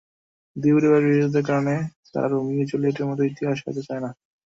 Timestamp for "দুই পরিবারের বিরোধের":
0.55-1.43